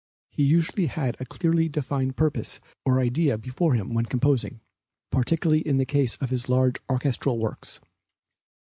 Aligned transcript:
He 0.31 0.41
usually 0.41 0.87
had 0.87 1.15
a 1.19 1.27
clearly 1.27 1.69
defined 1.69 2.17
purpose 2.17 2.59
or 2.87 2.99
idea 2.99 3.37
before 3.37 3.75
him 3.75 3.93
when 3.93 4.07
composing, 4.07 4.59
particularly 5.11 5.61
in 5.61 5.77
the 5.77 5.85
case 5.85 6.15
of 6.15 6.31
his 6.31 6.49
large 6.49 6.77
orchestral 6.89 7.37
works. 7.37 7.79